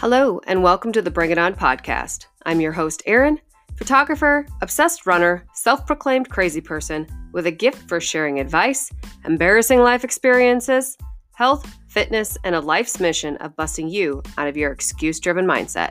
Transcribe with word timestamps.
Hello, 0.00 0.40
and 0.46 0.62
welcome 0.62 0.92
to 0.92 1.02
the 1.02 1.10
Bring 1.10 1.32
It 1.32 1.38
On 1.38 1.56
podcast. 1.56 2.26
I'm 2.46 2.60
your 2.60 2.70
host, 2.70 3.02
Erin, 3.04 3.40
photographer, 3.76 4.46
obsessed 4.62 5.06
runner, 5.06 5.44
self 5.54 5.88
proclaimed 5.88 6.30
crazy 6.30 6.60
person 6.60 7.04
with 7.32 7.46
a 7.46 7.50
gift 7.50 7.88
for 7.88 7.98
sharing 7.98 8.38
advice, 8.38 8.92
embarrassing 9.24 9.80
life 9.80 10.04
experiences, 10.04 10.96
health, 11.32 11.68
fitness, 11.88 12.38
and 12.44 12.54
a 12.54 12.60
life's 12.60 13.00
mission 13.00 13.38
of 13.38 13.56
busting 13.56 13.88
you 13.88 14.22
out 14.38 14.46
of 14.46 14.56
your 14.56 14.70
excuse 14.70 15.18
driven 15.18 15.44
mindset. 15.44 15.90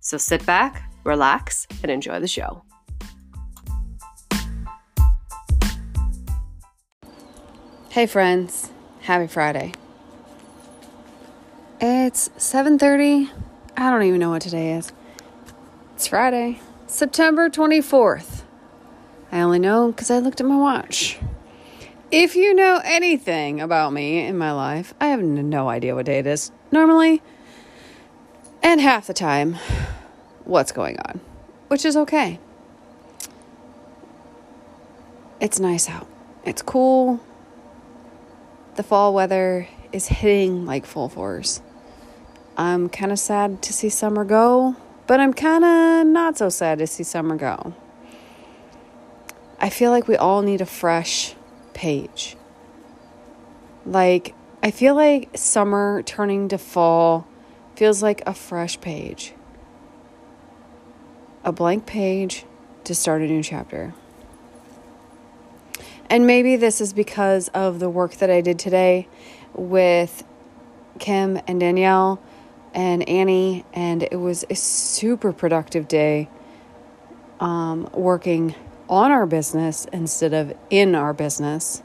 So 0.00 0.16
sit 0.16 0.46
back, 0.46 0.90
relax, 1.04 1.66
and 1.82 1.92
enjoy 1.92 2.20
the 2.20 2.28
show. 2.28 2.64
Hey 7.90 8.06
friends, 8.06 8.70
happy 9.02 9.26
Friday. 9.26 9.74
It's 11.84 12.30
7:30. 12.38 13.30
I 13.76 13.90
don't 13.90 14.02
even 14.02 14.20
know 14.20 14.30
what 14.30 14.42
today 14.42 14.74
is. 14.74 14.92
It's 15.94 16.06
Friday, 16.06 16.60
September 16.86 17.48
24th. 17.48 18.42
I 19.30 19.40
only 19.40 19.58
know 19.58 19.92
cuz 19.92 20.10
I 20.10 20.18
looked 20.18 20.40
at 20.40 20.46
my 20.46 20.56
watch. 20.56 21.18
If 22.10 22.36
you 22.36 22.54
know 22.54 22.80
anything 22.84 23.60
about 23.60 23.92
me 23.92 24.26
in 24.26 24.36
my 24.36 24.52
life, 24.52 24.92
I 25.00 25.06
have 25.08 25.22
no 25.22 25.68
idea 25.68 25.94
what 25.94 26.06
day 26.06 26.18
it 26.18 26.26
is 26.26 26.52
normally. 26.70 27.22
And 28.62 28.80
half 28.80 29.06
the 29.06 29.14
time 29.14 29.56
what's 30.44 30.72
going 30.72 30.98
on, 31.06 31.20
which 31.68 31.84
is 31.84 31.96
okay. 31.96 32.38
It's 35.40 35.58
nice 35.58 35.88
out. 35.88 36.06
It's 36.44 36.62
cool 36.62 37.20
the 38.74 38.82
fall 38.82 39.12
weather 39.12 39.68
is 39.92 40.08
hitting 40.08 40.64
like 40.64 40.86
full 40.86 41.08
force. 41.08 41.60
I'm 42.56 42.88
kind 42.88 43.12
of 43.12 43.18
sad 43.18 43.62
to 43.62 43.72
see 43.72 43.88
summer 43.88 44.24
go, 44.24 44.76
but 45.06 45.20
I'm 45.20 45.32
kind 45.32 45.64
of 45.64 46.06
not 46.06 46.36
so 46.36 46.48
sad 46.48 46.78
to 46.78 46.86
see 46.86 47.02
summer 47.02 47.36
go. 47.36 47.74
I 49.58 49.70
feel 49.70 49.90
like 49.90 50.06
we 50.06 50.16
all 50.16 50.42
need 50.42 50.60
a 50.60 50.66
fresh 50.66 51.34
page. 51.72 52.36
Like, 53.86 54.34
I 54.62 54.70
feel 54.70 54.94
like 54.94 55.30
summer 55.36 56.02
turning 56.02 56.48
to 56.48 56.58
fall 56.58 57.26
feels 57.74 58.02
like 58.02 58.22
a 58.26 58.34
fresh 58.34 58.80
page. 58.80 59.32
A 61.44 61.52
blank 61.52 61.86
page 61.86 62.44
to 62.84 62.94
start 62.94 63.22
a 63.22 63.26
new 63.26 63.42
chapter. 63.42 63.94
And 66.10 66.26
maybe 66.26 66.56
this 66.56 66.80
is 66.80 66.92
because 66.92 67.48
of 67.48 67.78
the 67.78 67.88
work 67.88 68.16
that 68.16 68.30
I 68.30 68.42
did 68.42 68.58
today 68.58 69.08
with 69.54 70.24
Kim 70.98 71.40
and 71.46 71.58
Danielle 71.58 72.20
and 72.74 73.08
Annie, 73.08 73.64
and 73.72 74.02
it 74.02 74.16
was 74.16 74.44
a 74.48 74.54
super 74.54 75.32
productive 75.32 75.88
day 75.88 76.28
um, 77.40 77.88
working 77.92 78.54
on 78.88 79.10
our 79.10 79.26
business 79.26 79.86
instead 79.92 80.32
of 80.32 80.54
in 80.70 80.94
our 80.94 81.12
business, 81.12 81.82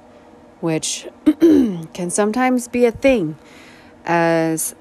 which 0.59 1.08
can 1.39 2.09
sometimes 2.09 2.67
be 2.67 2.85
a 2.85 2.91
thing 2.91 3.38
as 4.05 4.75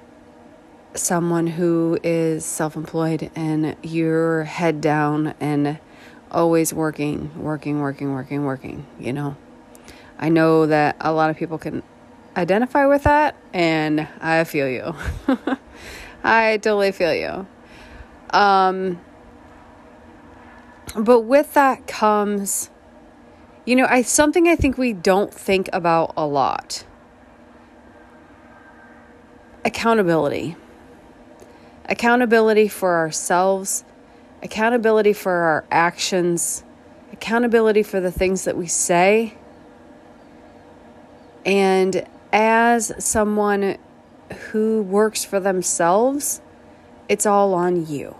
someone 0.94 1.46
who 1.46 1.98
is 2.02 2.44
self 2.44 2.76
employed 2.76 3.30
and 3.34 3.76
you're 3.82 4.44
head 4.44 4.80
down 4.80 5.34
and 5.40 5.78
always 6.30 6.72
working, 6.72 7.30
working, 7.40 7.80
working, 7.80 8.12
working, 8.12 8.44
working, 8.44 8.86
you 8.98 9.12
know. 9.12 9.36
I 10.18 10.28
know 10.30 10.66
that 10.66 10.96
a 11.00 11.12
lot 11.12 11.30
of 11.30 11.36
people 11.36 11.58
can 11.58 11.82
identify 12.36 12.86
with 12.86 13.04
that, 13.04 13.36
and 13.52 14.06
I 14.20 14.44
feel 14.44 14.68
you. 14.68 14.94
I 16.24 16.58
totally 16.58 16.92
feel 16.92 17.14
you. 17.14 17.46
Um, 18.30 19.00
but 20.96 21.22
with 21.22 21.54
that 21.54 21.86
comes, 21.86 22.70
you 23.64 23.76
know, 23.76 23.86
I 23.88 24.02
something 24.02 24.48
I 24.48 24.56
think 24.56 24.76
we 24.78 24.92
don't 24.92 25.32
think 25.32 25.68
about 25.72 26.12
a 26.16 26.26
lot. 26.26 26.84
Accountability. 29.64 30.56
Accountability 31.88 32.68
for 32.68 32.96
ourselves 32.96 33.84
accountability 34.42 35.12
for 35.12 35.32
our 35.32 35.64
actions, 35.70 36.64
accountability 37.12 37.82
for 37.82 38.00
the 38.00 38.12
things 38.12 38.44
that 38.44 38.56
we 38.56 38.66
say. 38.66 39.34
And 41.44 42.06
as 42.32 42.92
someone 42.98 43.78
who 44.50 44.82
works 44.82 45.24
for 45.24 45.40
themselves, 45.40 46.40
it's 47.08 47.26
all 47.26 47.54
on 47.54 47.86
you. 47.86 48.16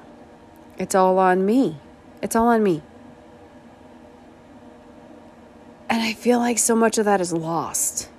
It's 0.78 0.94
all 0.94 1.18
on 1.18 1.44
me. 1.44 1.78
It's 2.22 2.36
all 2.36 2.48
on 2.48 2.62
me. 2.62 2.82
And 5.88 6.02
I 6.02 6.12
feel 6.12 6.38
like 6.38 6.58
so 6.58 6.74
much 6.74 6.98
of 6.98 7.04
that 7.04 7.20
is 7.20 7.32
lost. 7.32 8.10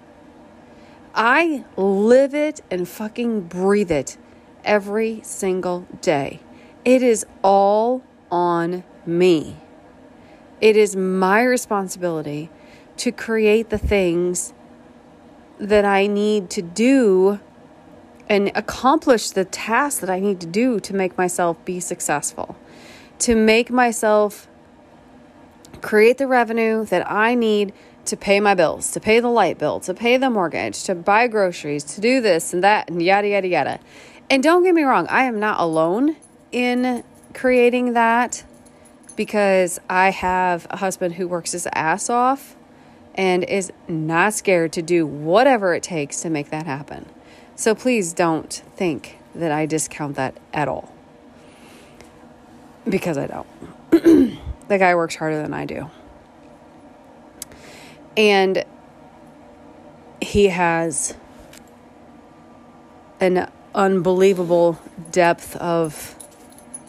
I 1.14 1.66
live 1.76 2.34
it 2.34 2.62
and 2.70 2.88
fucking 2.88 3.42
breathe 3.42 3.92
it 3.92 4.18
every 4.64 5.22
single 5.24 5.88
day. 6.02 6.42
It 6.86 7.02
is 7.02 7.26
all 7.44 8.04
on 8.32 8.84
me. 9.06 9.58
It 10.62 10.78
is 10.78 10.96
my 10.96 11.44
responsibility 11.44 12.50
to 12.98 13.12
create 13.12 13.70
the 13.70 13.78
things 13.78 14.54
that 15.60 15.86
I 15.86 16.08
need 16.08 16.50
to 16.52 16.62
do 16.62 17.40
and 18.30 18.52
accomplish 18.56 19.30
the 19.32 19.46
tasks 19.46 20.02
that 20.02 20.10
I 20.10 20.20
need 20.20 20.40
to 20.42 20.48
do 20.48 20.80
to 20.82 20.94
make 20.94 21.18
myself 21.18 21.64
be 21.66 21.80
successful, 21.80 22.58
to 23.20 23.36
make 23.36 23.70
myself 23.70 24.48
create 25.82 26.18
the 26.18 26.28
revenue 26.28 26.86
that 26.86 27.10
I 27.10 27.36
need 27.36 27.74
to 28.06 28.18
pay 28.18 28.40
my 28.40 28.54
bills, 28.54 28.92
to 28.92 29.00
pay 29.00 29.20
the 29.20 29.30
light 29.30 29.58
bill, 29.58 29.80
to 29.82 29.94
pay 29.94 30.18
the 30.18 30.30
mortgage, 30.30 30.84
to 30.84 30.96
buy 30.96 31.28
groceries, 31.28 31.84
to 31.84 32.02
do 32.02 32.22
this 32.22 32.54
and 32.54 32.64
that, 32.64 32.90
and 32.90 33.02
yada, 33.02 33.28
yada, 33.28 33.48
yada. 33.48 33.80
And 34.30 34.44
don't 34.44 34.64
get 34.64 34.74
me 34.74 34.84
wrong, 34.84 35.08
I 35.10 35.24
am 35.24 35.40
not 35.40 35.60
alone 35.60 36.18
in 36.52 37.04
creating 37.34 37.94
that 37.94 38.44
because 39.16 39.80
I 39.90 40.12
have 40.12 40.68
a 40.70 40.78
husband 40.78 41.16
who 41.16 41.28
works 41.28 41.54
his 41.54 41.68
ass 41.74 42.10
off 42.10 42.57
and 43.18 43.44
is 43.44 43.74
not 43.88 44.34
scared 44.34 44.72
to 44.74 44.82
do 44.82 45.06
whatever 45.06 45.74
it 45.74 45.82
takes 45.82 46.22
to 46.22 46.30
make 46.30 46.52
that 46.52 46.68
happen. 46.68 47.06
So 47.56 47.74
please 47.74 48.14
don't 48.14 48.54
think 48.76 49.18
that 49.34 49.52
I 49.52 49.66
discount 49.66 50.16
that 50.16 50.38
at 50.54 50.68
all. 50.68 50.94
Because 52.88 53.18
I 53.18 53.28
don't. 53.28 53.48
the 54.68 54.78
guy 54.78 54.94
works 54.96 55.16
harder 55.16 55.42
than 55.42 55.54
I 55.54 55.66
do. 55.66 55.90
And 58.16 58.64
he 60.22 60.48
has 60.48 61.16
an 63.20 63.52
unbelievable 63.74 64.80
depth 65.12 65.56
of 65.58 66.16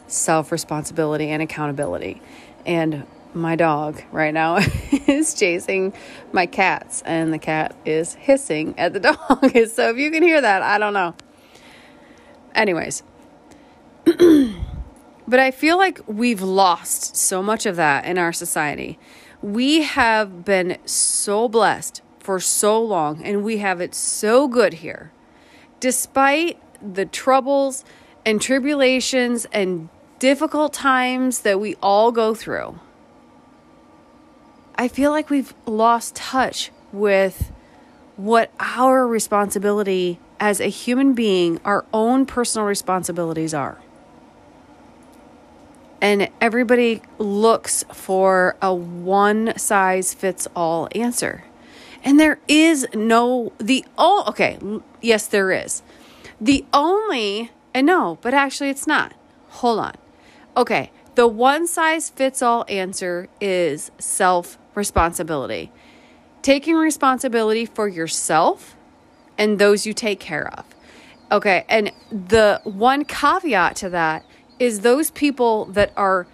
self 0.06 0.52
responsibility 0.52 1.28
and 1.28 1.42
accountability. 1.42 2.20
And 2.66 3.06
my 3.38 3.56
dog 3.56 4.02
right 4.12 4.34
now 4.34 4.56
is 5.06 5.34
chasing 5.34 5.92
my 6.32 6.46
cats, 6.46 7.02
and 7.06 7.32
the 7.32 7.38
cat 7.38 7.74
is 7.84 8.14
hissing 8.14 8.74
at 8.78 8.92
the 8.92 9.00
dog. 9.00 9.18
so 9.68 9.90
if 9.90 9.96
you 9.96 10.10
can 10.10 10.22
hear 10.22 10.40
that, 10.40 10.62
I 10.62 10.78
don't 10.78 10.92
know. 10.92 11.14
Anyways, 12.54 13.02
but 14.04 15.40
I 15.40 15.50
feel 15.50 15.76
like 15.76 16.00
we've 16.06 16.42
lost 16.42 17.16
so 17.16 17.42
much 17.42 17.66
of 17.66 17.76
that 17.76 18.04
in 18.04 18.18
our 18.18 18.32
society. 18.32 18.98
We 19.42 19.82
have 19.82 20.44
been 20.44 20.78
so 20.84 21.48
blessed 21.48 22.02
for 22.18 22.40
so 22.40 22.82
long, 22.82 23.22
and 23.22 23.44
we 23.44 23.58
have 23.58 23.80
it 23.80 23.94
so 23.94 24.48
good 24.48 24.74
here. 24.74 25.12
Despite 25.80 26.60
the 26.82 27.06
troubles 27.06 27.84
and 28.26 28.40
tribulations 28.40 29.46
and 29.52 29.88
difficult 30.18 30.72
times 30.72 31.40
that 31.40 31.60
we 31.60 31.76
all 31.76 32.10
go 32.10 32.34
through, 32.34 32.80
I 34.80 34.86
feel 34.86 35.10
like 35.10 35.28
we've 35.28 35.52
lost 35.66 36.14
touch 36.14 36.70
with 36.92 37.50
what 38.16 38.52
our 38.60 39.08
responsibility 39.08 40.20
as 40.38 40.60
a 40.60 40.68
human 40.68 41.14
being, 41.14 41.60
our 41.64 41.84
own 41.92 42.26
personal 42.26 42.64
responsibilities 42.64 43.52
are. 43.52 43.80
And 46.00 46.28
everybody 46.40 47.02
looks 47.18 47.84
for 47.92 48.56
a 48.62 48.72
one 48.72 49.58
size 49.58 50.14
fits 50.14 50.46
all 50.54 50.88
answer. 50.94 51.42
And 52.04 52.20
there 52.20 52.38
is 52.46 52.86
no, 52.94 53.52
the, 53.58 53.84
oh, 53.98 54.24
okay, 54.28 54.58
yes, 55.02 55.26
there 55.26 55.50
is. 55.50 55.82
The 56.40 56.64
only, 56.72 57.50
and 57.74 57.88
no, 57.88 58.18
but 58.22 58.32
actually 58.32 58.70
it's 58.70 58.86
not. 58.86 59.12
Hold 59.48 59.80
on. 59.80 59.94
Okay, 60.56 60.92
the 61.16 61.26
one 61.26 61.66
size 61.66 62.10
fits 62.10 62.42
all 62.42 62.64
answer 62.68 63.28
is 63.40 63.90
self 63.98 64.56
responsibility. 64.78 65.70
Taking 66.40 66.76
responsibility 66.76 67.66
for 67.66 67.86
yourself 67.86 68.76
and 69.36 69.58
those 69.58 69.84
you 69.86 69.92
take 69.92 70.20
care 70.20 70.48
of. 70.58 70.64
Okay. 71.30 71.66
And 71.68 71.92
the 72.10 72.60
one 72.64 73.04
caveat 73.04 73.76
to 73.76 73.90
that 73.90 74.24
is 74.58 74.80
those 74.80 75.10
people 75.10 75.66
that 75.66 75.92
are 75.96 76.26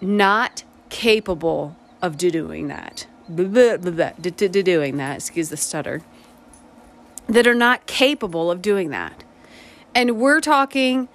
not 0.00 0.64
capable 0.88 1.76
of 2.02 2.16
doing 2.16 2.68
that, 2.68 3.06
doing 3.34 4.96
that, 4.96 5.16
excuse 5.16 5.48
the 5.48 5.56
stutter, 5.56 6.02
that 7.28 7.46
are 7.46 7.54
not 7.54 7.86
capable 7.86 8.50
of 8.50 8.62
doing 8.62 8.90
that. 8.90 9.24
And 9.94 10.18
we're 10.18 10.40
talking 10.40 11.08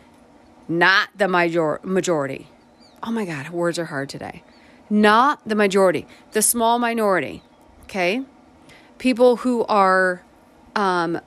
not 0.67 1.09
the 1.15 1.27
major- 1.27 1.79
majority. 1.83 2.47
Oh 3.01 3.11
my 3.11 3.25
God, 3.25 3.49
words 3.49 3.77
are 3.79 3.85
hard 3.85 4.09
today. 4.09 4.43
Not 4.93 5.39
the 5.43 5.55
majority, 5.55 6.05
the 6.33 6.43
small 6.43 6.77
minority, 6.77 7.41
okay? 7.85 8.21
People 8.99 9.37
who 9.37 9.65
are 9.65 10.21
um, 10.75 11.19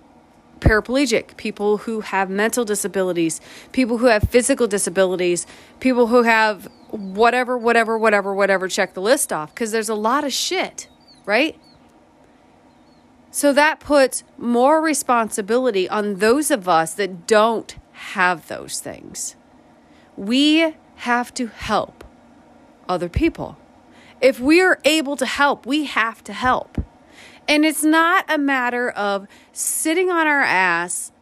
paraplegic, 0.60 1.36
people 1.36 1.78
who 1.78 2.02
have 2.02 2.30
mental 2.30 2.64
disabilities, 2.64 3.40
people 3.72 3.98
who 3.98 4.06
have 4.06 4.22
physical 4.30 4.68
disabilities, 4.68 5.48
people 5.80 6.06
who 6.06 6.22
have 6.22 6.66
whatever, 6.90 7.58
whatever, 7.58 7.98
whatever, 7.98 8.32
whatever, 8.32 8.68
check 8.68 8.94
the 8.94 9.00
list 9.00 9.32
off 9.32 9.52
because 9.52 9.72
there's 9.72 9.88
a 9.88 9.96
lot 9.96 10.22
of 10.22 10.32
shit, 10.32 10.88
right? 11.24 11.58
So 13.32 13.52
that 13.52 13.80
puts 13.80 14.22
more 14.38 14.80
responsibility 14.80 15.88
on 15.88 16.20
those 16.20 16.52
of 16.52 16.68
us 16.68 16.94
that 16.94 17.26
don't 17.26 17.74
have 18.12 18.46
those 18.46 18.78
things. 18.78 19.34
We 20.16 20.76
have 20.98 21.34
to 21.34 21.48
help 21.48 21.95
other 22.88 23.08
people. 23.08 23.56
If 24.20 24.40
we 24.40 24.60
are 24.60 24.78
able 24.84 25.16
to 25.16 25.26
help, 25.26 25.66
we 25.66 25.84
have 25.84 26.24
to 26.24 26.32
help. 26.32 26.78
And 27.48 27.64
it's 27.64 27.84
not 27.84 28.24
a 28.28 28.38
matter 28.38 28.90
of 28.90 29.26
sitting 29.52 30.10
on 30.10 30.26
our 30.26 30.40
ass 30.40 31.12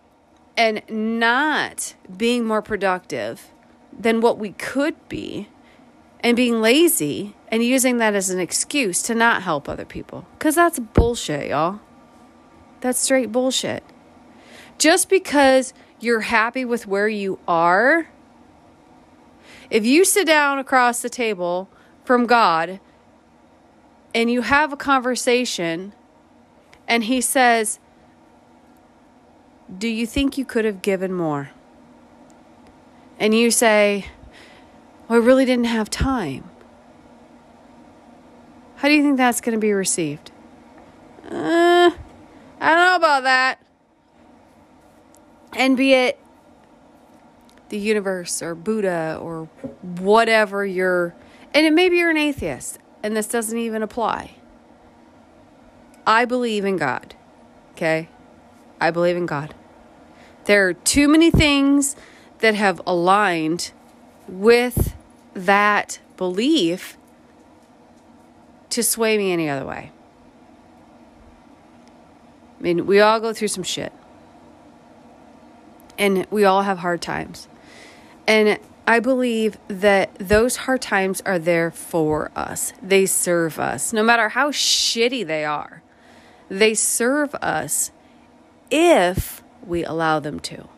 and 0.56 0.82
not 0.88 1.94
being 2.16 2.44
more 2.44 2.62
productive 2.62 3.50
than 3.92 4.20
what 4.20 4.38
we 4.38 4.52
could 4.52 4.96
be 5.08 5.48
and 6.20 6.36
being 6.36 6.60
lazy 6.60 7.34
and 7.48 7.62
using 7.62 7.98
that 7.98 8.14
as 8.14 8.30
an 8.30 8.40
excuse 8.40 9.02
to 9.02 9.14
not 9.14 9.42
help 9.42 9.68
other 9.68 9.84
people. 9.84 10.26
Because 10.38 10.54
that's 10.54 10.78
bullshit, 10.78 11.50
y'all. 11.50 11.80
That's 12.80 12.98
straight 12.98 13.30
bullshit. 13.30 13.84
Just 14.78 15.08
because 15.08 15.74
you're 16.00 16.22
happy 16.22 16.64
with 16.64 16.86
where 16.86 17.08
you 17.08 17.38
are, 17.46 18.08
if 19.70 19.84
you 19.84 20.04
sit 20.04 20.26
down 20.26 20.58
across 20.58 21.02
the 21.02 21.08
table 21.08 21.68
from 22.04 22.26
God 22.26 22.80
and 24.14 24.30
you 24.30 24.42
have 24.42 24.72
a 24.72 24.76
conversation 24.76 25.92
and 26.86 27.04
He 27.04 27.20
says, 27.20 27.78
Do 29.76 29.88
you 29.88 30.06
think 30.06 30.38
you 30.38 30.44
could 30.44 30.64
have 30.64 30.82
given 30.82 31.12
more? 31.12 31.50
And 33.18 33.34
you 33.34 33.50
say, 33.50 34.06
well, 35.08 35.20
I 35.20 35.24
really 35.24 35.44
didn't 35.44 35.66
have 35.66 35.90
time. 35.90 36.50
How 38.76 38.88
do 38.88 38.94
you 38.94 39.02
think 39.02 39.16
that's 39.16 39.40
going 39.40 39.54
to 39.54 39.60
be 39.60 39.72
received? 39.72 40.30
Uh, 41.30 41.90
I 42.60 42.74
don't 42.74 42.86
know 42.86 42.96
about 42.96 43.22
that. 43.24 43.58
And 45.56 45.76
be 45.76 45.92
it 45.92 46.18
the 47.68 47.78
universe 47.78 48.42
or 48.42 48.54
Buddha 48.54 49.18
or 49.20 49.44
whatever 49.82 50.64
you're, 50.64 51.14
and 51.52 51.66
it 51.66 51.72
maybe 51.72 51.96
you're 51.96 52.10
an 52.10 52.16
atheist 52.16 52.78
and 53.02 53.16
this 53.16 53.26
doesn't 53.26 53.58
even 53.58 53.82
apply. 53.82 54.32
I 56.06 56.24
believe 56.24 56.64
in 56.64 56.76
God. 56.76 57.14
Okay? 57.72 58.08
I 58.80 58.90
believe 58.90 59.16
in 59.16 59.26
God. 59.26 59.54
There 60.44 60.68
are 60.68 60.74
too 60.74 61.08
many 61.08 61.30
things 61.30 61.96
that 62.40 62.54
have 62.54 62.80
aligned 62.86 63.72
with 64.28 64.94
that 65.34 65.98
belief 66.16 66.96
to 68.70 68.82
sway 68.82 69.16
me 69.18 69.32
any 69.32 69.48
other 69.48 69.64
way. 69.64 69.92
I 72.58 72.62
mean, 72.62 72.86
we 72.86 73.00
all 73.00 73.20
go 73.20 73.32
through 73.32 73.48
some 73.48 73.62
shit. 73.62 73.92
And 75.98 76.26
we 76.30 76.44
all 76.44 76.62
have 76.62 76.78
hard 76.78 77.00
times. 77.00 77.48
And 78.26 78.58
I 78.86 79.00
believe 79.00 79.58
that 79.68 80.14
those 80.18 80.56
hard 80.56 80.82
times 80.82 81.22
are 81.26 81.38
there 81.38 81.70
for 81.70 82.30
us. 82.36 82.72
They 82.82 83.06
serve 83.06 83.58
us, 83.58 83.92
no 83.92 84.02
matter 84.02 84.30
how 84.30 84.50
shitty 84.50 85.26
they 85.26 85.44
are. 85.44 85.82
They 86.48 86.74
serve 86.74 87.34
us 87.36 87.90
if 88.70 89.42
we 89.66 89.84
allow 89.84 90.20
them 90.20 90.40
to. 90.40 90.68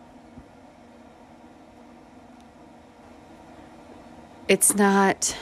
it's 4.48 4.74
not 4.74 5.36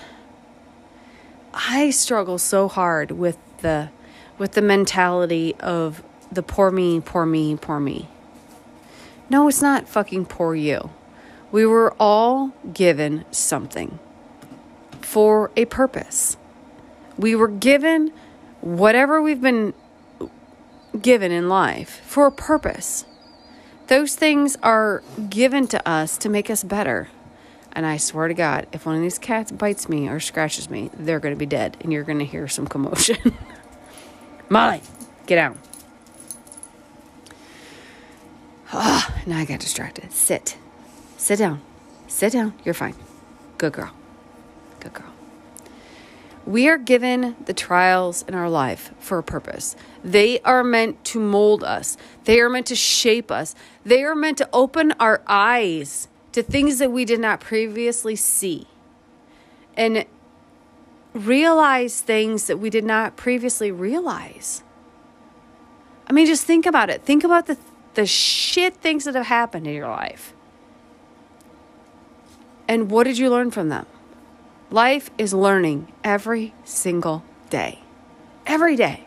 I 1.53 1.91
struggle 1.91 2.39
so 2.39 2.69
hard 2.69 3.11
with 3.11 3.39
the 3.59 3.91
with 4.39 4.53
the 4.53 4.63
mentality 4.63 5.55
of 5.61 6.03
the 6.33 6.43
poor 6.43 6.71
me, 6.73 7.01
poor 7.01 7.25
me, 7.25 7.57
poor 7.57 7.79
me. 7.79 8.09
No, 9.31 9.47
it's 9.47 9.63
not 9.63 9.89
fucking 9.89 10.27
poor 10.27 10.55
you. 10.55 10.91
We 11.55 11.65
were 11.65 11.95
all 12.01 12.53
given 12.73 13.25
something 13.31 14.01
for 15.01 15.53
a 15.57 15.67
purpose. 15.67 16.37
We 17.17 17.37
were 17.37 17.47
given 17.47 18.13
whatever 18.61 19.23
we've 19.23 19.41
been 19.41 19.73
given 21.01 21.31
in 21.31 21.49
life 21.49 22.01
for 22.05 22.27
a 22.27 22.33
purpose. 22.33 23.05
Those 23.87 24.17
things 24.17 24.57
are 24.65 25.05
given 25.31 25.69
to 25.69 25.89
us 25.89 26.19
to 26.19 26.29
make 26.29 26.51
us 26.51 26.65
better. 26.65 27.09
And 27.71 27.87
I 27.87 27.99
swear 27.99 28.27
to 28.27 28.35
God, 28.35 28.67
if 28.73 28.85
one 28.85 28.97
of 28.97 29.03
these 29.03 29.21
cats 29.21 29.53
bites 29.53 29.89
me 29.89 30.09
or 30.09 30.19
scratches 30.19 30.69
me, 30.69 30.91
they're 30.93 31.21
going 31.21 31.37
to 31.37 31.39
be 31.39 31.47
dead 31.47 31.77
and 31.83 31.93
you're 31.93 32.03
going 32.03 32.19
to 32.19 32.25
hear 32.25 32.49
some 32.49 32.67
commotion. 32.67 33.33
Molly, 34.49 34.81
get 35.27 35.39
out. 35.39 35.57
Ah, 38.73 39.07
oh, 39.17 39.23
now 39.25 39.39
I 39.39 39.45
got 39.45 39.61
distracted. 39.61 40.11
Sit. 40.11 40.57
Sit 41.25 41.39
down. 41.39 41.63
Sit 42.07 42.35
down. 42.35 42.53
You're 42.67 42.75
fine. 42.75 42.95
Good 43.57 43.73
girl. 43.73 43.95
Good 44.81 44.93
girl. 44.93 45.11
We 46.45 46.69
are 46.69 46.77
given 46.77 47.35
the 47.47 47.55
trials 47.55 48.27
in 48.29 48.35
our 48.35 48.51
life 48.51 48.93
for 48.99 49.17
a 49.17 49.23
purpose. 49.23 49.75
They 50.05 50.41
are 50.41 50.63
meant 50.63 51.03
to 51.07 51.19
mold 51.19 51.65
us, 51.65 51.97
they 52.25 52.41
are 52.41 52.51
meant 52.51 52.67
to 52.67 52.77
shape 52.77 53.31
us, 53.31 53.55
they 53.87 54.05
are 54.05 54.15
meant 54.15 54.37
to 54.37 54.49
open 54.53 54.93
our 55.01 55.23
eyes 55.27 56.09
to 56.33 56.43
things 56.43 56.79
that 56.79 56.93
we 56.93 57.07
did 57.07 57.21
not 57.21 57.41
previously 57.41 58.17
see 58.17 58.67
and 59.79 60.05
realize 61.15 62.03
things 62.03 62.49
that 62.49 62.59
we 62.59 62.69
did 62.69 62.85
not 62.85 63.17
previously 63.17 63.73
realize. 63.73 64.63
I 66.07 66.13
mean, 66.13 66.27
just 66.27 66.45
think 66.45 66.67
about 66.67 66.91
it. 66.91 67.01
Think 67.01 67.25
about 67.25 67.47
the, 67.47 67.57
the 67.95 68.05
shit 68.05 68.77
things 68.77 69.05
that 69.05 69.15
have 69.15 69.25
happened 69.29 69.67
in 69.67 69.73
your 69.73 69.89
life. 69.89 70.35
And 72.69 72.91
what 72.91 73.05
did 73.05 73.19
you 73.19 73.31
learn 73.31 73.51
from 73.51 73.69
them? 73.69 73.87
Life 74.71 75.11
is 75.19 75.35
learning 75.35 75.93
every 76.03 76.55
single 76.65 77.25
day. 77.51 77.81
Every 78.47 78.77
day. 78.77 79.05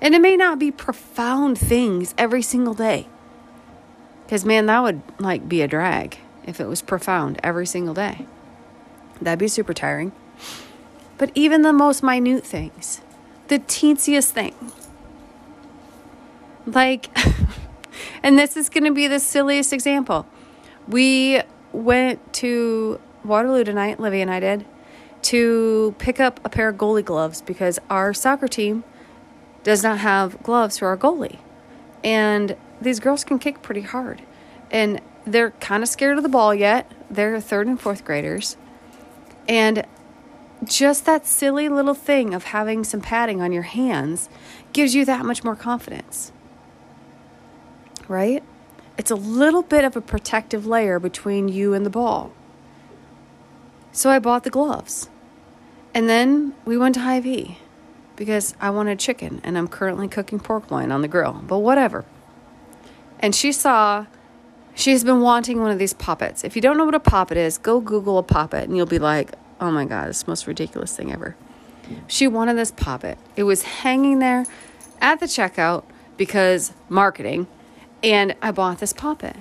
And 0.00 0.14
it 0.14 0.20
may 0.20 0.36
not 0.36 0.58
be 0.58 0.70
profound 0.70 1.58
things 1.58 2.14
every 2.18 2.42
single 2.42 2.74
day. 2.74 3.06
Because, 4.24 4.44
man, 4.44 4.66
that 4.66 4.82
would 4.82 5.02
like 5.18 5.48
be 5.48 5.62
a 5.62 5.68
drag 5.68 6.18
if 6.44 6.60
it 6.60 6.66
was 6.66 6.82
profound 6.82 7.38
every 7.42 7.66
single 7.66 7.94
day. 7.94 8.26
That'd 9.20 9.38
be 9.38 9.48
super 9.48 9.74
tiring. 9.74 10.12
But 11.16 11.30
even 11.34 11.62
the 11.62 11.72
most 11.72 12.02
minute 12.02 12.44
things, 12.44 13.00
the 13.48 13.58
teensiest 13.58 14.30
thing, 14.30 14.54
like, 16.66 17.06
and 18.22 18.38
this 18.38 18.56
is 18.56 18.68
going 18.68 18.84
to 18.84 18.92
be 18.92 19.06
the 19.06 19.20
silliest 19.20 19.72
example. 19.72 20.26
We 20.88 21.40
went 21.74 22.32
to 22.34 23.00
Waterloo 23.24 23.64
tonight, 23.64 23.98
Livy 23.98 24.20
and 24.20 24.30
I 24.30 24.40
did, 24.40 24.64
to 25.22 25.94
pick 25.98 26.20
up 26.20 26.40
a 26.44 26.48
pair 26.48 26.68
of 26.68 26.76
goalie 26.76 27.04
gloves 27.04 27.42
because 27.42 27.78
our 27.88 28.12
soccer 28.12 28.48
team 28.48 28.84
does 29.62 29.82
not 29.82 29.98
have 29.98 30.42
gloves 30.42 30.78
for 30.78 30.88
our 30.88 30.96
goalie. 30.96 31.38
And 32.02 32.56
these 32.80 33.00
girls 33.00 33.24
can 33.24 33.38
kick 33.38 33.62
pretty 33.62 33.80
hard. 33.80 34.22
And 34.70 35.00
they're 35.26 35.52
kind 35.52 35.82
of 35.82 35.88
scared 35.88 36.18
of 36.18 36.22
the 36.22 36.28
ball 36.28 36.54
yet. 36.54 36.92
They're 37.10 37.40
third 37.40 37.66
and 37.66 37.80
fourth 37.80 38.04
graders. 38.04 38.56
And 39.48 39.86
just 40.62 41.06
that 41.06 41.26
silly 41.26 41.68
little 41.68 41.94
thing 41.94 42.34
of 42.34 42.44
having 42.44 42.84
some 42.84 43.00
padding 43.00 43.40
on 43.40 43.52
your 43.52 43.62
hands 43.62 44.28
gives 44.72 44.94
you 44.94 45.04
that 45.06 45.24
much 45.24 45.44
more 45.44 45.56
confidence. 45.56 46.32
Right? 48.06 48.42
It's 48.96 49.10
a 49.10 49.16
little 49.16 49.62
bit 49.62 49.84
of 49.84 49.96
a 49.96 50.00
protective 50.00 50.66
layer 50.66 50.98
between 50.98 51.48
you 51.48 51.74
and 51.74 51.84
the 51.84 51.90
ball. 51.90 52.32
So 53.92 54.10
I 54.10 54.18
bought 54.18 54.44
the 54.44 54.50
gloves. 54.50 55.08
And 55.92 56.08
then 56.08 56.54
we 56.64 56.76
went 56.76 56.94
to 56.96 57.00
Hy-Vee 57.00 57.58
because 58.16 58.54
I 58.60 58.70
wanted 58.70 58.98
chicken 58.98 59.40
and 59.44 59.56
I'm 59.56 59.68
currently 59.68 60.08
cooking 60.08 60.40
pork 60.40 60.70
loin 60.70 60.90
on 60.90 61.02
the 61.02 61.08
grill, 61.08 61.42
but 61.46 61.58
whatever. 61.58 62.04
And 63.20 63.34
she 63.34 63.52
saw 63.52 64.06
She's 64.76 65.04
been 65.04 65.20
wanting 65.20 65.60
one 65.60 65.70
of 65.70 65.78
these 65.78 65.94
poppets. 65.94 66.42
If 66.42 66.56
you 66.56 66.62
don't 66.62 66.76
know 66.76 66.84
what 66.84 66.96
a 66.96 67.00
poppet 67.00 67.36
is, 67.36 67.58
go 67.58 67.80
Google 67.80 68.18
a 68.18 68.24
poppet 68.24 68.64
and 68.64 68.76
you'll 68.76 68.86
be 68.86 68.98
like, 68.98 69.32
oh 69.60 69.70
my 69.70 69.84
God, 69.84 70.08
it's 70.08 70.24
the 70.24 70.30
most 70.30 70.48
ridiculous 70.48 70.96
thing 70.96 71.12
ever. 71.12 71.36
She 72.08 72.26
wanted 72.26 72.56
this 72.56 72.72
poppet. 72.72 73.16
It 73.36 73.44
was 73.44 73.62
hanging 73.62 74.18
there 74.18 74.46
at 75.00 75.20
the 75.20 75.26
checkout 75.26 75.84
because 76.16 76.72
marketing, 76.88 77.46
and 78.04 78.36
I 78.42 78.52
bought 78.52 78.78
this 78.78 78.92
poppet. 78.92 79.36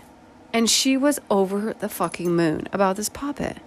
And 0.53 0.69
she 0.69 0.95
was 0.95 1.19
over 1.29 1.73
the 1.73 1.89
fucking 1.89 2.33
moon 2.33 2.67
about 2.71 2.95
this 2.95 3.09
poppet. 3.09 3.57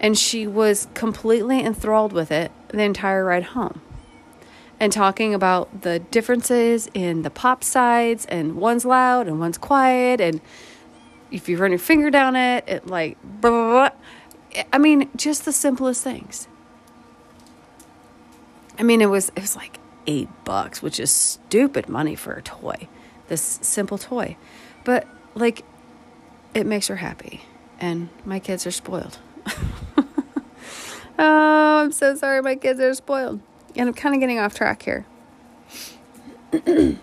And 0.00 0.16
she 0.16 0.46
was 0.46 0.88
completely 0.94 1.60
enthralled 1.60 2.12
with 2.12 2.30
it 2.32 2.50
the 2.68 2.82
entire 2.82 3.24
ride 3.24 3.42
home. 3.44 3.82
And 4.80 4.90
talking 4.90 5.34
about 5.34 5.82
the 5.82 5.98
differences 5.98 6.88
in 6.94 7.22
the 7.22 7.30
pop 7.30 7.62
sides, 7.62 8.24
and 8.26 8.56
one's 8.56 8.84
loud 8.84 9.26
and 9.26 9.38
one's 9.38 9.58
quiet, 9.58 10.20
and 10.20 10.40
if 11.30 11.48
you 11.48 11.58
run 11.58 11.72
your 11.72 11.78
finger 11.78 12.10
down 12.10 12.36
it, 12.36 12.64
it 12.66 12.86
like 12.86 13.18
blah, 13.22 13.50
blah, 13.50 13.90
blah. 14.52 14.64
I 14.72 14.78
mean, 14.78 15.10
just 15.16 15.44
the 15.44 15.52
simplest 15.52 16.02
things. 16.02 16.48
I 18.78 18.84
mean, 18.84 19.02
it 19.02 19.06
was 19.06 19.30
it 19.30 19.40
was 19.40 19.56
like 19.56 19.78
eight 20.06 20.28
bucks, 20.44 20.80
which 20.80 21.00
is 21.00 21.10
stupid 21.10 21.88
money 21.88 22.14
for 22.14 22.32
a 22.34 22.42
toy, 22.42 22.88
this 23.28 23.58
simple 23.62 23.98
toy, 23.98 24.36
but 24.84 25.06
like 25.34 25.64
it 26.54 26.66
makes 26.66 26.88
her 26.88 26.96
happy. 26.96 27.42
And 27.80 28.08
my 28.24 28.40
kids 28.40 28.66
are 28.66 28.72
spoiled. 28.72 29.18
oh, 31.18 31.82
I'm 31.84 31.92
so 31.92 32.16
sorry. 32.16 32.42
My 32.42 32.56
kids 32.56 32.80
are 32.80 32.94
spoiled. 32.94 33.40
And 33.76 33.88
I'm 33.88 33.94
kind 33.94 34.14
of 34.14 34.20
getting 34.20 34.38
off 34.38 34.54
track 34.54 34.82
here. 34.82 35.06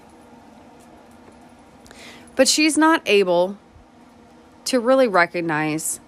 but 2.35 2.47
she's 2.47 2.77
not 2.77 3.01
able 3.05 3.57
to 4.65 4.79
really 4.79 5.07
recognize 5.07 5.99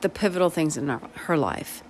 the 0.00 0.08
pivotal 0.08 0.48
things 0.48 0.76
in 0.76 0.88
her 0.88 1.36
life. 1.36 1.82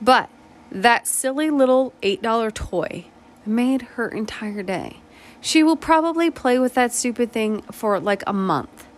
But 0.00 0.30
that 0.70 1.06
silly 1.06 1.50
little 1.50 1.92
$8 2.02 2.54
toy 2.54 3.06
made 3.44 3.82
her 3.82 4.08
entire 4.08 4.62
day. 4.62 4.98
She 5.40 5.62
will 5.62 5.76
probably 5.76 6.30
play 6.30 6.58
with 6.58 6.74
that 6.74 6.92
stupid 6.92 7.32
thing 7.32 7.62
for 7.62 7.98
like 8.00 8.22
a 8.26 8.32
month 8.32 8.88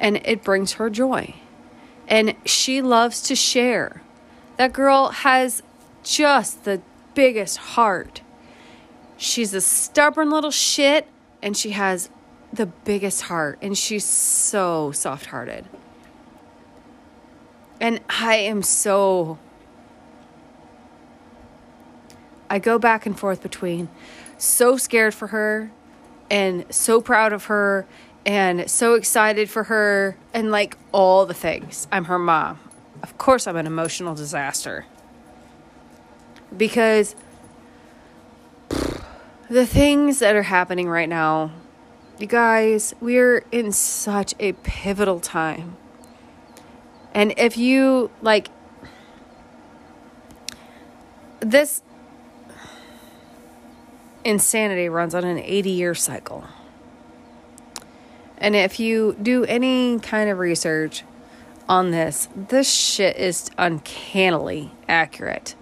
and 0.00 0.20
it 0.24 0.42
brings 0.42 0.74
her 0.74 0.90
joy. 0.90 1.34
And 2.06 2.34
she 2.44 2.80
loves 2.80 3.22
to 3.22 3.34
share. 3.34 4.02
That 4.56 4.72
girl 4.72 5.08
has 5.08 5.62
just 6.02 6.64
the 6.64 6.80
biggest 7.14 7.58
heart. 7.58 8.22
She's 9.16 9.52
a 9.54 9.60
stubborn 9.60 10.30
little 10.30 10.50
shit 10.50 11.06
and 11.42 11.56
she 11.56 11.70
has 11.70 12.10
the 12.52 12.66
biggest 12.66 13.22
heart 13.22 13.58
and 13.60 13.76
she's 13.76 14.04
so 14.04 14.92
soft 14.92 15.26
hearted. 15.26 15.66
And 17.80 18.00
I 18.08 18.36
am 18.36 18.62
so. 18.62 19.38
I 22.50 22.58
go 22.58 22.78
back 22.78 23.04
and 23.06 23.16
forth 23.16 23.42
between 23.42 23.88
so 24.38 24.76
scared 24.76 25.14
for 25.14 25.28
her 25.28 25.70
and 26.30 26.64
so 26.70 27.00
proud 27.00 27.32
of 27.32 27.46
her 27.46 27.86
and 28.24 28.70
so 28.70 28.94
excited 28.94 29.48
for 29.50 29.64
her 29.64 30.16
and 30.34 30.50
like 30.50 30.76
all 30.92 31.26
the 31.26 31.34
things. 31.34 31.86
I'm 31.90 32.04
her 32.04 32.18
mom. 32.18 32.58
Of 33.02 33.18
course, 33.18 33.46
I'm 33.46 33.56
an 33.56 33.66
emotional 33.66 34.14
disaster. 34.14 34.86
Because 36.56 37.14
the 39.48 39.66
things 39.66 40.18
that 40.18 40.34
are 40.34 40.42
happening 40.42 40.88
right 40.88 41.08
now, 41.08 41.52
you 42.18 42.26
guys, 42.26 42.94
we're 43.00 43.44
in 43.52 43.72
such 43.72 44.34
a 44.38 44.52
pivotal 44.52 45.20
time. 45.20 45.76
And 47.14 47.32
if 47.36 47.56
you 47.56 48.10
like 48.20 48.48
this 51.40 51.82
insanity 54.28 54.90
runs 54.90 55.14
on 55.14 55.24
an 55.24 55.38
80 55.38 55.70
year 55.70 55.94
cycle. 55.94 56.44
And 58.36 58.54
if 58.54 58.78
you 58.78 59.16
do 59.20 59.44
any 59.44 59.98
kind 59.98 60.28
of 60.28 60.38
research 60.38 61.02
on 61.68 61.90
this, 61.90 62.28
this 62.36 62.70
shit 62.70 63.16
is 63.16 63.50
uncannily 63.56 64.70
accurate. 64.86 65.54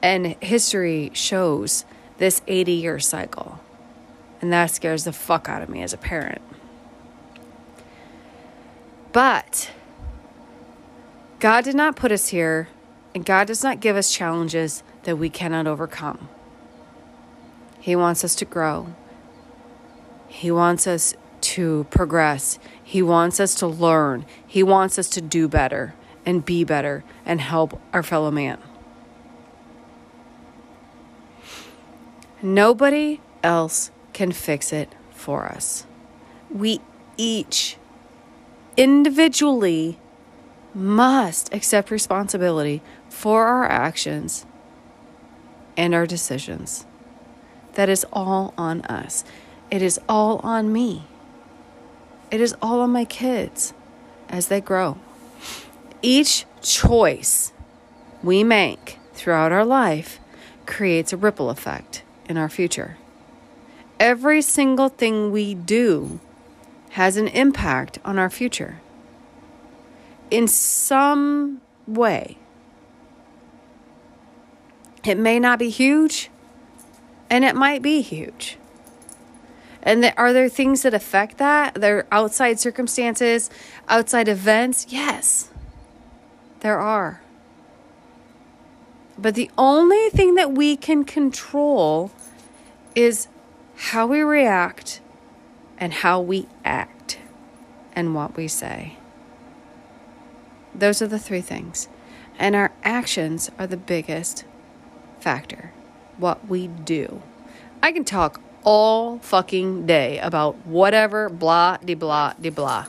And 0.00 0.36
history 0.40 1.10
shows 1.12 1.84
this 2.18 2.40
80 2.46 2.72
year 2.72 3.00
cycle. 3.00 3.60
And 4.40 4.52
that 4.52 4.70
scares 4.70 5.04
the 5.04 5.12
fuck 5.12 5.48
out 5.48 5.60
of 5.60 5.68
me 5.68 5.82
as 5.82 5.92
a 5.92 5.98
parent. 5.98 6.40
But 9.12 9.72
God 11.38 11.64
did 11.64 11.74
not 11.74 11.96
put 11.96 12.10
us 12.10 12.28
here, 12.28 12.68
and 13.14 13.24
God 13.24 13.48
does 13.48 13.62
not 13.62 13.80
give 13.80 13.94
us 13.94 14.12
challenges 14.12 14.82
that 15.02 15.16
we 15.16 15.28
cannot 15.28 15.66
overcome. 15.66 16.28
He 17.82 17.96
wants 17.96 18.22
us 18.22 18.36
to 18.36 18.44
grow. 18.44 18.94
He 20.28 20.52
wants 20.52 20.86
us 20.86 21.16
to 21.40 21.84
progress. 21.90 22.60
He 22.82 23.02
wants 23.02 23.40
us 23.40 23.56
to 23.56 23.66
learn. 23.66 24.24
He 24.46 24.62
wants 24.62 25.00
us 25.00 25.08
to 25.10 25.20
do 25.20 25.48
better 25.48 25.96
and 26.24 26.44
be 26.44 26.62
better 26.62 27.02
and 27.26 27.40
help 27.40 27.80
our 27.92 28.04
fellow 28.04 28.30
man. 28.30 28.58
Nobody 32.40 33.20
else 33.42 33.90
can 34.12 34.30
fix 34.30 34.72
it 34.72 34.94
for 35.10 35.46
us. 35.46 35.84
We 36.50 36.80
each 37.16 37.78
individually 38.76 39.98
must 40.72 41.52
accept 41.52 41.90
responsibility 41.90 42.80
for 43.08 43.46
our 43.46 43.64
actions 43.64 44.46
and 45.76 45.96
our 45.96 46.06
decisions. 46.06 46.86
That 47.74 47.88
is 47.88 48.04
all 48.12 48.54
on 48.58 48.82
us. 48.82 49.24
It 49.70 49.82
is 49.82 49.98
all 50.08 50.38
on 50.44 50.72
me. 50.72 51.04
It 52.30 52.40
is 52.40 52.54
all 52.62 52.80
on 52.80 52.90
my 52.90 53.04
kids 53.04 53.74
as 54.28 54.48
they 54.48 54.60
grow. 54.60 54.98
Each 56.00 56.46
choice 56.60 57.52
we 58.22 58.44
make 58.44 58.98
throughout 59.12 59.52
our 59.52 59.64
life 59.64 60.18
creates 60.66 61.12
a 61.12 61.16
ripple 61.16 61.50
effect 61.50 62.02
in 62.28 62.36
our 62.36 62.48
future. 62.48 62.96
Every 64.00 64.42
single 64.42 64.88
thing 64.88 65.30
we 65.30 65.54
do 65.54 66.20
has 66.90 67.16
an 67.16 67.28
impact 67.28 67.98
on 68.04 68.18
our 68.18 68.30
future 68.30 68.80
in 70.30 70.48
some 70.48 71.60
way. 71.86 72.38
It 75.04 75.18
may 75.18 75.38
not 75.38 75.58
be 75.58 75.68
huge, 75.68 76.30
and 77.32 77.46
it 77.46 77.56
might 77.56 77.80
be 77.80 78.02
huge. 78.02 78.58
And 79.82 80.12
are 80.18 80.34
there 80.34 80.50
things 80.50 80.82
that 80.82 80.92
affect 80.92 81.38
that? 81.38 81.74
There 81.74 81.96
are 81.96 82.06
outside 82.12 82.60
circumstances, 82.60 83.48
outside 83.88 84.28
events? 84.28 84.86
Yes, 84.90 85.48
there 86.60 86.78
are. 86.78 87.22
But 89.16 89.34
the 89.34 89.50
only 89.56 90.10
thing 90.10 90.34
that 90.34 90.52
we 90.52 90.76
can 90.76 91.04
control 91.04 92.10
is 92.94 93.28
how 93.76 94.06
we 94.06 94.20
react 94.20 95.00
and 95.78 95.94
how 95.94 96.20
we 96.20 96.46
act 96.66 97.18
and 97.94 98.14
what 98.14 98.36
we 98.36 98.46
say. 98.46 98.98
Those 100.74 101.00
are 101.00 101.08
the 101.08 101.18
three 101.18 101.40
things. 101.40 101.88
And 102.38 102.54
our 102.54 102.72
actions 102.84 103.50
are 103.58 103.66
the 103.66 103.78
biggest 103.78 104.44
factor. 105.18 105.72
What 106.18 106.48
we 106.48 106.68
do. 106.68 107.22
I 107.82 107.92
can 107.92 108.04
talk 108.04 108.40
all 108.64 109.18
fucking 109.18 109.86
day 109.86 110.18
about 110.18 110.56
whatever, 110.66 111.28
blah, 111.28 111.78
de 111.78 111.94
blah, 111.94 112.34
de 112.40 112.50
blah. 112.50 112.86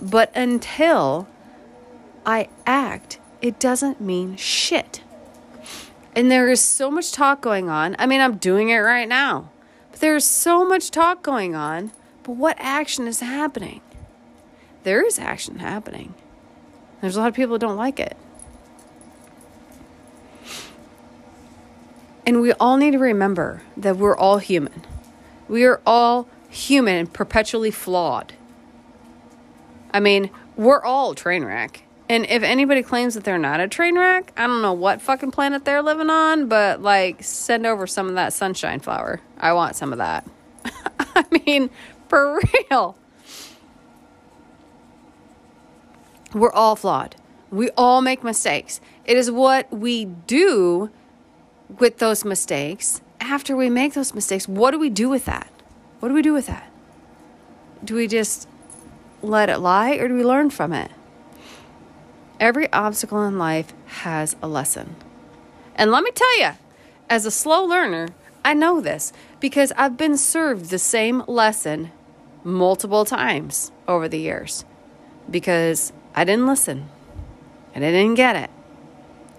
But 0.00 0.34
until 0.34 1.28
I 2.24 2.48
act, 2.66 3.18
it 3.42 3.58
doesn't 3.58 4.00
mean 4.00 4.36
shit. 4.36 5.02
And 6.16 6.30
there 6.30 6.48
is 6.48 6.60
so 6.60 6.90
much 6.90 7.12
talk 7.12 7.40
going 7.40 7.68
on. 7.68 7.96
I 7.98 8.06
mean, 8.06 8.20
I'm 8.20 8.36
doing 8.36 8.70
it 8.70 8.78
right 8.78 9.08
now. 9.08 9.50
But 9.90 10.00
there's 10.00 10.24
so 10.24 10.66
much 10.66 10.90
talk 10.90 11.22
going 11.22 11.54
on. 11.54 11.92
But 12.22 12.32
what 12.32 12.56
action 12.58 13.06
is 13.06 13.20
happening? 13.20 13.80
There 14.82 15.04
is 15.06 15.18
action 15.18 15.58
happening. 15.58 16.14
There's 17.00 17.16
a 17.16 17.20
lot 17.20 17.28
of 17.28 17.34
people 17.34 17.54
that 17.54 17.66
don't 17.66 17.76
like 17.76 18.00
it. 18.00 18.16
And 22.30 22.40
we 22.40 22.52
all 22.52 22.76
need 22.76 22.92
to 22.92 22.98
remember 23.00 23.60
that 23.76 23.96
we're 23.96 24.16
all 24.16 24.38
human. 24.38 24.86
We 25.48 25.64
are 25.64 25.80
all 25.84 26.28
human 26.48 26.94
and 26.94 27.12
perpetually 27.12 27.72
flawed. 27.72 28.34
I 29.92 29.98
mean, 29.98 30.30
we're 30.54 30.80
all 30.80 31.16
train 31.16 31.44
wreck. 31.44 31.82
And 32.08 32.24
if 32.26 32.44
anybody 32.44 32.84
claims 32.84 33.14
that 33.14 33.24
they're 33.24 33.36
not 33.36 33.58
a 33.58 33.66
train 33.66 33.98
wreck, 33.98 34.32
I 34.36 34.46
don't 34.46 34.62
know 34.62 34.72
what 34.72 35.02
fucking 35.02 35.32
planet 35.32 35.64
they're 35.64 35.82
living 35.82 36.08
on, 36.08 36.46
but 36.46 36.80
like 36.80 37.24
send 37.24 37.66
over 37.66 37.84
some 37.88 38.08
of 38.08 38.14
that 38.14 38.32
sunshine 38.32 38.78
flower. 38.78 39.20
I 39.36 39.52
want 39.52 39.74
some 39.74 39.90
of 39.90 39.98
that. 39.98 40.24
I 41.16 41.24
mean, 41.44 41.68
for 42.08 42.38
real. 42.70 42.96
We're 46.32 46.52
all 46.52 46.76
flawed. 46.76 47.16
We 47.50 47.70
all 47.70 48.00
make 48.00 48.22
mistakes. 48.22 48.80
It 49.04 49.16
is 49.16 49.32
what 49.32 49.72
we 49.72 50.04
do 50.04 50.90
with 51.78 51.98
those 51.98 52.24
mistakes 52.24 53.00
after 53.20 53.56
we 53.56 53.70
make 53.70 53.94
those 53.94 54.14
mistakes. 54.14 54.48
What 54.48 54.72
do 54.72 54.78
we 54.78 54.90
do 54.90 55.08
with 55.08 55.24
that? 55.26 55.48
What 56.00 56.08
do 56.08 56.14
we 56.14 56.22
do 56.22 56.32
with 56.32 56.46
that? 56.46 56.70
Do 57.84 57.94
we 57.94 58.06
just 58.06 58.48
let 59.22 59.48
it 59.48 59.58
lie 59.58 59.92
or 59.92 60.08
do 60.08 60.14
we 60.14 60.24
learn 60.24 60.50
from 60.50 60.72
it? 60.72 60.90
Every 62.38 62.72
obstacle 62.72 63.22
in 63.24 63.38
life 63.38 63.72
has 63.86 64.34
a 64.42 64.48
lesson. 64.48 64.96
And 65.76 65.90
let 65.90 66.02
me 66.02 66.10
tell 66.10 66.38
you, 66.38 66.52
as 67.08 67.26
a 67.26 67.30
slow 67.30 67.64
learner, 67.64 68.08
I 68.44 68.54
know 68.54 68.80
this 68.80 69.12
because 69.40 69.72
I've 69.76 69.96
been 69.96 70.16
served 70.16 70.70
the 70.70 70.78
same 70.78 71.22
lesson 71.26 71.90
multiple 72.42 73.04
times 73.04 73.70
over 73.86 74.08
the 74.08 74.18
years 74.18 74.64
because 75.30 75.92
I 76.14 76.24
didn't 76.24 76.46
listen 76.46 76.88
and 77.74 77.84
I 77.84 77.90
didn't 77.90 78.14
get 78.14 78.36
it. 78.36 78.50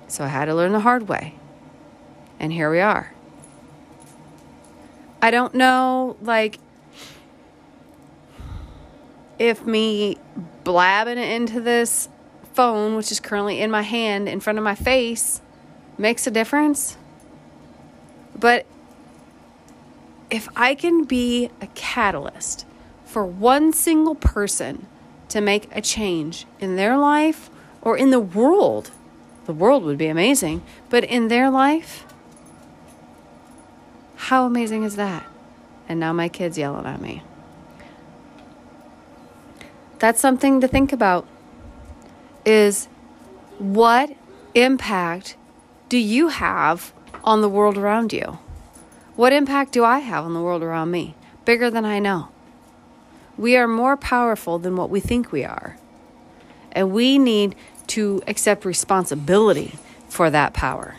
So 0.08 0.24
I 0.26 0.28
had 0.28 0.46
to 0.46 0.56
learn 0.56 0.74
the 0.74 0.82
hard 0.82 1.08
way. 1.08 1.36
And 2.42 2.52
here 2.52 2.72
we 2.72 2.80
are. 2.80 3.14
I 5.22 5.30
don't 5.30 5.54
know, 5.54 6.18
like, 6.24 6.58
if 9.38 9.64
me 9.64 10.18
blabbing 10.64 11.20
into 11.20 11.62
this 11.62 12.10
phone, 12.54 12.96
which 12.96 13.12
is 13.12 13.20
currently 13.20 13.62
in 13.62 13.70
my 13.70 13.84
hand 13.84 14.28
in 14.28 14.40
front 14.40 14.58
of 14.58 14.64
my 14.64 14.74
face, 14.74 15.40
makes 16.00 16.26
a 16.26 16.32
difference. 16.32 16.98
But 18.36 18.66
if 20.32 20.50
I 20.56 20.74
can 20.74 21.04
be 21.04 21.52
a 21.62 21.68
catalyst 21.76 22.66
for 23.06 23.24
one 23.24 23.72
single 23.72 24.16
person 24.16 24.88
to 25.30 25.42
make 25.42 25.70
a 25.76 25.82
change 25.82 26.48
in 26.60 26.76
their 26.76 26.98
life 26.98 27.52
or 27.84 27.96
in 27.96 28.10
the 28.10 28.20
world, 28.20 28.90
the 29.46 29.54
world 29.54 29.84
would 29.84 30.00
be 30.00 30.08
amazing, 30.08 30.64
but 30.90 31.04
in 31.04 31.28
their 31.28 31.52
life, 31.52 32.08
how 34.22 34.46
amazing 34.46 34.84
is 34.84 34.98
that? 34.98 35.26
And 35.90 36.00
now 36.00 36.14
my 36.14 36.30
kid's 36.30 36.56
yelling 36.56 36.86
at 36.86 37.02
me. 37.02 37.24
That's 39.98 40.22
something 40.22 40.62
to 40.62 40.68
think 40.68 40.94
about 40.94 41.28
is 42.46 42.86
what 43.58 44.16
impact 44.54 45.36
do 45.90 45.98
you 45.98 46.28
have 46.28 46.94
on 47.24 47.42
the 47.42 47.50
world 47.50 47.80
around 47.80 48.14
you? 48.14 48.38
What 49.16 49.34
impact 49.34 49.72
do 49.72 49.84
I 49.84 50.00
have 50.00 50.24
on 50.24 50.36
the 50.36 50.42
world 50.42 50.62
around 50.62 50.92
me? 50.92 51.16
Bigger 51.44 51.72
than 51.72 51.84
I 51.84 51.98
know. 51.98 52.30
We 53.38 53.58
are 53.58 53.68
more 53.68 53.98
powerful 53.98 54.60
than 54.60 54.76
what 54.76 54.92
we 54.92 55.00
think 55.00 55.32
we 55.32 55.44
are. 55.44 55.78
And 56.72 56.92
we 56.92 57.18
need 57.18 57.56
to 57.88 58.22
accept 58.28 58.66
responsibility 58.66 59.80
for 60.10 60.30
that 60.30 60.54
power. 60.54 60.98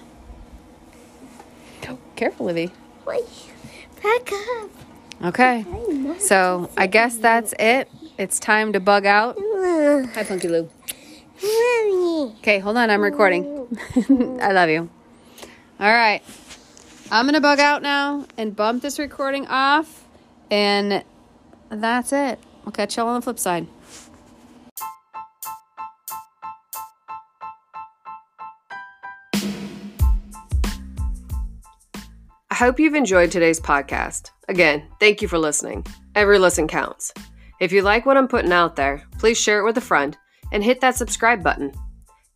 Careful, 2.17 2.47
Livy. 2.47 2.73
Wait, 3.06 3.25
back 4.02 4.32
up. 4.32 4.71
Okay. 5.25 5.64
So 6.18 6.71
I 6.76 6.87
guess 6.87 7.16
that's 7.16 7.54
it. 7.59 7.88
It's 8.18 8.38
time 8.38 8.73
to 8.73 8.80
bug 8.80 9.06
out. 9.06 9.37
Hi, 9.38 10.25
Funky 10.25 10.49
Lou. 10.49 10.68
Okay, 12.38 12.59
hold 12.61 12.76
on. 12.76 12.90
I'm 12.90 13.00
recording. 13.00 13.66
I 14.40 14.52
love 14.52 14.68
you. 14.71 14.88
All 15.80 15.92
right. 15.92 16.23
I'm 17.11 17.25
going 17.25 17.35
to 17.35 17.40
bug 17.40 17.59
out 17.61 17.82
now 17.82 18.26
and 18.38 18.54
bump 18.54 18.82
this 18.82 18.99
recording 18.99 19.47
off. 19.49 20.04
And 20.50 21.04
that's 21.71 22.12
it. 22.12 22.38
I'll 22.64 22.73
catch 22.73 22.97
y'all 22.97 23.09
on 23.09 23.16
the 23.16 23.22
flip 23.22 23.38
side. 23.38 23.66
I 32.53 32.55
hope 32.55 32.79
you've 32.79 32.95
enjoyed 32.95 33.31
today's 33.31 33.59
podcast. 33.59 34.29
Again, 34.47 34.83
thank 35.01 35.23
you 35.23 35.27
for 35.27 35.38
listening. 35.38 35.87
Every 36.15 36.38
listen 36.38 36.69
counts. 36.69 37.11
If 37.61 37.73
you 37.73 37.81
like 37.81 38.05
what 38.05 38.19
I'm 38.19 38.29
putting 38.29 38.53
out 38.53 38.77
there, 38.77 39.03
please 39.19 39.38
share 39.41 39.61
it 39.61 39.65
with 39.65 39.79
a 39.79 39.81
friend 39.81 40.19
and 40.53 40.62
hit 40.62 40.83
that 40.83 40.95
subscribe 40.95 41.43
button. 41.43 41.73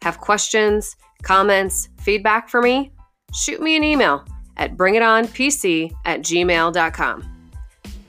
Have 0.00 0.18
questions, 0.18 0.96
comments, 1.22 1.90
feedback 2.00 2.48
for 2.48 2.62
me? 2.62 2.94
Shoot 3.34 3.60
me 3.60 3.76
an 3.76 3.84
email 3.84 4.24
at 4.56 4.78
bringitonpc 4.78 5.92
at 6.06 6.20
gmail.com. 6.20 7.52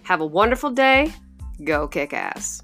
Have 0.03 0.21
a 0.21 0.25
wonderful 0.25 0.69
day. 0.69 1.11
Go 1.65 1.89
kick 1.89 2.13
ass. 2.13 2.63